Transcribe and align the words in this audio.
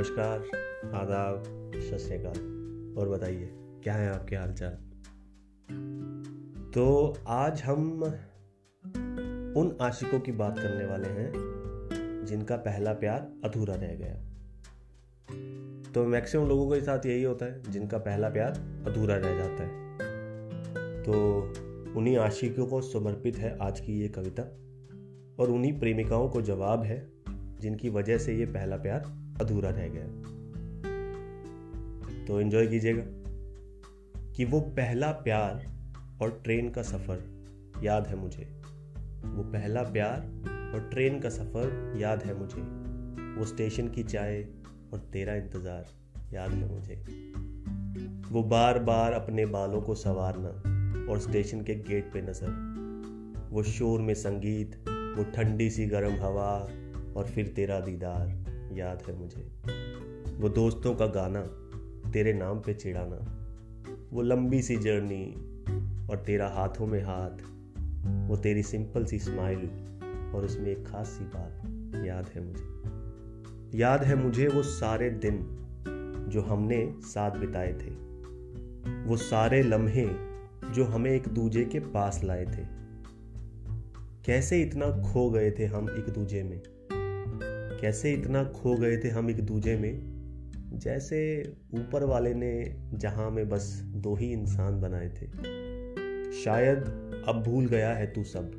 नमस्कार, 0.00 0.38
आदाब 0.94 1.42
सत 1.74 1.96
श्रीकाल 1.96 2.38
और 2.98 3.08
बताइए, 3.08 3.50
क्या 3.54 3.94
है 3.94 4.10
आपके 4.10 4.36
हालचाल? 4.36 4.70
तो 6.74 7.14
आज 7.26 7.62
हम 7.62 8.02
उन 9.56 9.76
आशिकों 9.80 10.20
की 10.20 10.32
बात 10.32 10.58
करने 10.58 10.86
वाले 10.86 11.08
हैं, 11.08 11.32
जिनका 12.24 12.56
पहला 12.56 12.92
प्यार 12.92 13.32
अधूरा 13.44 13.74
रह 13.74 13.94
गया। 13.94 14.14
तो 15.92 16.04
मैक्सिमम 16.04 16.48
लोगों 16.48 16.74
के 16.74 16.80
साथ 16.80 17.06
यही 17.06 17.22
होता 17.22 17.46
है, 17.46 17.62
जिनका 17.62 17.98
पहला 17.98 18.28
प्यार 18.28 18.50
अधूरा 18.86 19.16
रह 19.16 19.38
जाता 19.38 19.62
है। 19.62 19.96
तो 21.02 21.42
उन्हीं 21.98 22.16
आशिकों 22.16 22.66
को 22.66 22.80
समर्पित 22.80 23.36
है 23.36 23.58
आज 23.58 23.80
की 23.80 24.00
ये 24.00 24.08
कविता, 24.08 24.42
और 25.42 25.50
उन्हीं 25.50 25.80
प्रेमिकाओं 25.80 26.28
को 26.28 26.42
जवाब 26.42 26.82
है 26.82 27.19
जिनकी 27.60 27.88
वजह 27.88 28.18
से 28.18 28.36
ये 28.36 28.46
पहला 28.46 28.76
प्यार 28.76 29.00
अधूरा 29.40 29.70
रह 29.70 29.88
गया 29.88 30.04
तो 32.26 32.40
एंजॉय 32.40 32.66
कीजिएगा 32.66 33.02
कि 34.36 34.44
वो 34.44 34.60
पहला 34.60 35.10
प्यार 35.12 35.64
और 36.22 36.40
ट्रेन 36.44 36.70
का 36.70 36.82
सफ़र 36.82 37.80
याद 37.84 38.06
है 38.06 38.16
मुझे। 38.16 38.44
वो 39.24 39.42
पहला 39.42 39.82
प्यार 39.82 40.20
और 40.74 40.88
ट्रेन 40.92 41.18
का 41.20 41.28
सफ़र 41.28 41.98
याद 41.98 42.22
है 42.22 42.34
मुझे। 42.38 42.62
वो 43.38 43.46
स्टेशन 43.46 43.88
की 43.88 44.02
चाय 44.02 44.44
और 44.92 44.98
तेरा 45.12 45.34
इंतज़ार 45.34 45.86
याद 46.34 46.50
है 46.50 46.68
मुझे। 46.74 46.94
वो 48.30 48.42
बार 48.42 48.78
बार 48.78 49.12
अपने 49.12 49.46
बालों 49.46 49.80
को 49.80 49.94
संवारना 49.94 50.48
और 51.12 51.18
स्टेशन 51.18 51.60
के 51.60 51.74
गेट 51.74 52.12
पे 52.12 52.22
नज़र। 52.22 53.48
वो 53.50 53.62
शोर 53.62 54.00
में 54.00 54.14
संगीत, 54.14 54.76
वो 54.88 55.24
ठंडी 55.32 55.70
सी 55.70 55.86
गर्म 55.86 56.12
हवा 56.12 56.68
और 57.16 57.24
फिर 57.24 57.48
तेरा 57.48 57.80
दीदार 57.80 58.26
याद 58.72 59.02
है 59.08 59.18
मुझे। 59.18 59.50
वो 60.38 60.48
दोस्तों 60.48 60.94
का 60.94 61.06
गाना, 61.06 61.40
तेरे 62.10 62.32
नाम 62.32 62.58
पे 62.58 62.74
चिड़ाना 62.74 63.36
वो 64.12 64.22
लंबी 64.22 64.62
सी 64.62 64.76
जर्नी 64.76 65.34
और 66.10 66.22
तेरा 66.26 66.48
हाथों 66.48 66.86
में 66.86 67.02
हाथ, 67.02 67.42
वो 68.28 68.36
तेरी 68.36 68.62
सिंपल 68.62 69.04
सी 69.04 69.18
स्माइल 69.18 69.70
और 70.34 70.44
उसमें 70.44 70.66
एक 70.66 70.86
खास 70.86 71.08
सी 71.08 71.24
बात 71.24 72.04
याद 72.06 72.28
है 72.28 72.44
मुझे। 72.44 73.78
याद 73.78 74.02
है 74.02 74.14
मुझे 74.14 74.48
वो 74.48 74.62
सारे 74.62 75.10
दिन 75.10 75.38
जो 76.28 76.40
हमने 76.40 76.94
साथ 77.00 77.30
बिताए 77.30 77.72
थे, 77.72 77.90
वो 79.08 79.16
सारे 79.16 79.62
लम्हे 79.62 80.08
जो 80.72 80.84
हमें 80.84 81.10
एक 81.10 81.28
दूजे 81.28 81.64
के 81.64 81.80
पास 81.80 82.20
लाए 82.24 82.44
थे। 82.44 82.64
कैसे 84.24 84.62
इतना 84.62 84.90
खो 85.02 85.30
गए 85.30 85.50
थे 85.50 85.66
हम 85.66 85.90
एक 85.90 86.10
दूजे 86.10 86.42
में? 86.42 86.60
कैसे 87.80 88.12
इतना 88.12 88.44
खो 88.44 88.76
गए 88.76 88.96
थे 88.96 89.08
हम 89.08 89.30
एक 89.30 89.40
दूजे 89.40 89.76
में? 89.76 90.20
जैसे 90.72 91.52
ऊपर 91.74 92.04
वाले 92.04 92.34
ने 92.34 92.80
जहाँ 92.94 93.30
में 93.30 93.48
बस 93.48 93.82
दो 93.84 94.14
ही 94.14 94.32
इंसान 94.32 94.80
बनाए 94.80 95.08
थे। 95.08 95.26
शायद 96.32 96.78
अब 97.28 97.42
भूल 97.46 97.66
गया 97.66 97.92
है 97.92 98.06
तू 98.06 98.24
सब। 98.24 98.50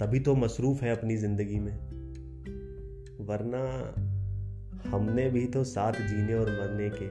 तभी 0.00 0.20
तो 0.20 0.34
मसरूफ 0.34 0.82
है 0.82 0.96
अपनी 0.96 1.16
ज़िंदगी 1.16 1.58
में। 1.58 1.76
वरना 3.26 3.94
हमने 4.90 5.30
भी 5.30 5.46
तो 5.46 5.64
साथ 5.64 5.92
जीने 5.92 6.34
और 6.34 6.46
मरने 6.46 6.90
के 6.90 7.06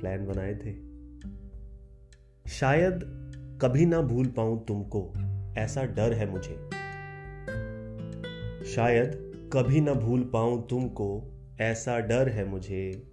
प्लान 0.00 0.26
बनाए 0.26 0.54
थे। 0.54 0.88
शायद 2.50 3.00
कभी 3.62 3.86
ना 3.86 4.00
भूल 4.00 4.26
पाऊँ 4.26 4.64
तुमको। 4.66 5.12
ऐसा 5.58 5.84
डर 5.84 6.12
है 6.12 6.30
मुझे। 6.30 6.77
शायद 8.74 9.32
कभी 9.52 9.80
न 9.80 9.94
भूल 9.94 10.30
पाऊँ 10.32 10.68
तुमको, 10.68 11.34
ऐसा 11.60 12.00
डर 12.00 12.28
है 12.28 12.48
मुझे। 12.48 13.12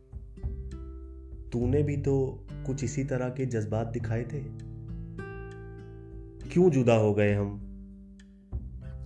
तूने 1.52 1.84
भी 1.84 1.98
तो 1.98 2.48
कुछ 2.52 2.84
इसी 2.84 3.04
तरह 3.04 3.30
के 3.30 3.46
जज्बात 3.46 3.88
दिखाए 3.88 4.24
थे। 4.24 4.44
क्यों 6.50 6.70
जुदा 6.70 6.96
हो 6.96 7.14
गए 7.14 7.34
हम, 7.34 7.62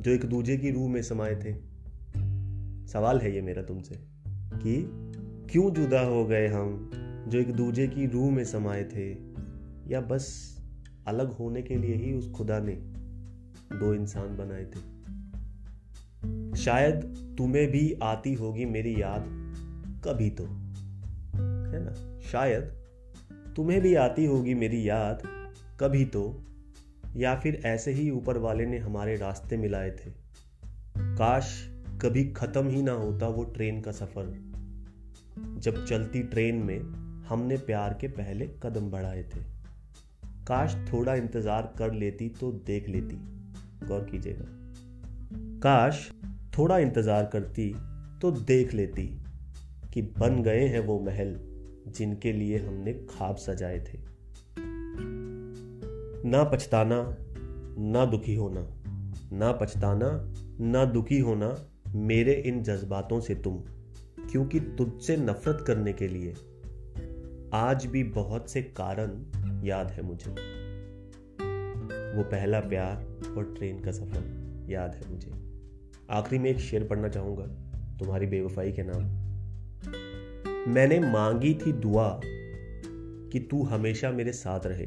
जो 0.01 0.11
एक 0.11 0.25
दूजे 0.25 0.57
की 0.57 0.71
रूह 0.71 0.89
में 0.89 1.01
समाये 1.01 1.35
थे? 1.35 1.53
सवाल 2.87 3.19
है 3.19 3.35
ये 3.35 3.41
मेरा 3.41 3.61
तुमसे, 3.61 3.95
कि 4.63 4.89
क्यों 5.51 5.71
जुदा 5.71 6.01
हो 6.01 6.25
गए 6.25 6.47
हम, 6.47 6.91
जो 7.27 7.39
एक 7.39 7.51
दूजे 7.51 7.87
की 7.87 8.07
रूह 8.07 8.31
में 8.31 8.43
समाये 8.43 8.83
थे? 8.83 9.11
या 9.93 10.01
बस 10.01 10.57
अलग 11.07 11.31
होने 11.31 11.61
के 11.61 11.75
लिए 11.75 11.95
ही 11.95 12.13
उस 12.13 12.31
खुदा 12.31 12.59
ने 12.59 12.73
दो 13.79 13.93
इंसान 13.93 14.37
बनाए 14.37 14.65
थे? 14.65 14.98
शायद 16.59 17.03
तुम्हें 17.37 17.67
भी 17.71 17.99
आती 18.03 18.33
होगी 18.33 18.65
मेरी 18.65 19.01
याद 19.01 19.25
कभी 20.05 20.29
तो 20.29 20.43
है 20.43 21.79
ना? 21.83 21.93
शायद 22.31 22.63
तुम्हें 23.55 23.81
भी 23.81 23.95
आती 23.95 24.25
होगी 24.25 24.53
मेरी 24.53 24.89
याद 24.89 25.21
कभी 25.79 26.05
तो 26.05 26.45
या 27.15 27.35
फिर 27.35 27.61
ऐसे 27.65 27.91
ही 27.91 28.09
ऊपर 28.09 28.37
वाले 28.37 28.65
ने 28.65 28.77
हमारे 28.77 29.15
रास्ते 29.15 29.57
मिलाए 29.57 29.91
थे। 29.91 30.11
काश 31.15 31.69
कभी 32.01 32.23
खत्म 32.25 32.67
ही 32.67 32.81
ना 32.81 32.91
होता 32.91 33.27
वो 33.27 33.43
ट्रेन 33.43 33.81
का 33.81 33.91
सफ़र। 33.91 34.33
जब 35.59 35.85
चलती 35.85 36.23
ट्रेन 36.23 36.55
में 36.55 36.79
हमने 37.29 37.57
प्यार 37.57 37.97
के 38.01 38.07
पहले 38.07 38.45
कदम 38.63 38.91
बढ़ाए 38.91 39.23
थे। 39.23 39.41
काश 40.47 40.75
थोड़ा 40.93 41.15
इंतज़ार 41.15 41.73
कर 41.77 41.93
लेती 41.93 42.29
तो 42.29 42.51
देख 42.51 42.89
लेती। 42.89 43.15
गौर 43.87 44.07
कीजिएगा। 44.11 44.45
काश 45.59 46.09
थोड़ा 46.59 46.77
इंतज़ार 46.77 47.25
करती 47.25 47.75
तो 48.21 48.31
देख 48.31 48.73
लेती 48.73 49.21
कि 49.93 50.01
बन 50.01 50.43
गए 50.43 50.67
हैं 50.67 50.79
वो 50.79 50.99
महल 50.99 51.39
जिनके 51.87 52.31
लिए 52.31 52.57
हमने 52.57 52.93
खाब 52.93 53.35
सजाए 53.35 53.79
थे। 53.79 53.99
ना 56.29 56.43
पछताना, 56.43 57.17
ना 57.79 58.05
दुखी 58.05 58.35
होना, 58.35 58.67
ना 59.33 59.51
पछताना, 59.51 60.33
ना 60.61 60.85
दुखी 60.85 61.19
होना 61.19 61.65
मेरे 61.95 62.33
इन 62.33 62.63
जज्बातों 62.63 63.19
से 63.19 63.35
तुम, 63.35 63.57
क्योंकि 64.31 64.59
तुझसे 64.59 65.17
नफरत 65.17 65.63
करने 65.67 65.93
के 65.93 66.07
लिए 66.07 66.33
आज 67.53 67.85
भी 67.85 68.03
बहुत 68.03 68.49
से 68.49 68.61
कारण 68.61 69.25
याद 69.65 69.87
है 69.87 70.01
मुझे। 70.01 70.31
वो 72.17 72.23
पहला 72.23 72.59
प्यार 72.59 72.95
और 73.37 73.53
ट्रेन 73.57 73.79
का 73.79 73.91
सफ़र 73.91 74.65
याद 74.69 74.95
है 74.95 75.11
मुझे। 75.11 75.48
आखिरी 76.09 76.43
में 76.43 76.49
एक 76.49 76.59
शेर 76.59 76.83
पढ़ना 76.83 77.07
चाहूँगा, 77.07 77.43
तुम्हारी 77.97 78.25
बेवफाई 78.25 78.71
के 78.71 78.83
नाम। 78.83 79.29
मैंने 80.73 80.99
मांगी 80.99 81.53
थी 81.53 81.71
दुआ 81.71 82.21
कि 82.23 83.39
तू 83.39 83.63
हमेशा 83.63 84.11
मेरे 84.11 84.31
साथ 84.31 84.59
रहे। 84.65 84.85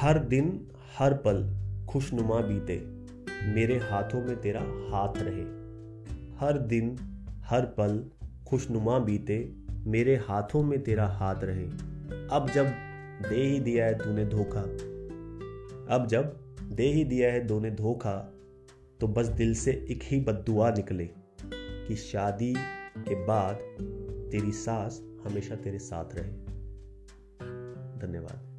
हर 0.00 0.18
दिन, 0.18 0.68
हर 0.98 1.14
पल 1.14 1.56
खुशनुमा 1.88 2.40
बीते, 2.40 2.76
मेरे 3.54 3.78
हाथों 3.78 4.24
में 4.24 4.40
तेरा 4.40 4.60
हाथ 4.60 5.12
रहे। 5.16 5.42
हर 6.36 6.58
दिन, 6.58 6.96
हर 7.44 7.64
पल 7.64 8.10
खुशनुमा 8.48 8.98
बीते, 8.98 9.52
मेरे 9.86 10.16
हाथों 10.16 10.62
में 10.62 10.82
तेरा 10.82 11.06
हाथ 11.06 11.34
रहे। 11.42 11.64
अब 12.30 12.50
जब 12.54 12.66
दे 13.28 13.42
ही 13.42 13.60
दिया 13.60 13.86
है 13.86 13.98
तूने 13.98 14.24
धोखा, 14.24 14.60
अब 15.96 16.06
जब 16.10 16.40
दे 16.62 16.86
ही 16.86 17.04
दिया 17.04 17.32
है 17.32 17.46
दोने 17.46 17.70
धोखा 17.70 18.33
तो 19.00 19.08
बस 19.08 19.26
दिल 19.26 19.54
से 19.54 19.72
एक 19.90 20.00
ही 20.02 20.20
बदुआ 20.20 20.70
निकले 20.70 21.10
कि 21.88 21.96
शादी 21.96 22.54
के 22.98 23.14
बाद 23.14 23.54
तेरी 24.32 24.52
सास 24.52 25.02
हमेशा 25.24 25.56
तेरे 25.56 25.78
साथ 25.78 26.14
रहे। 26.14 26.32
धन्यवाद। 27.98 28.50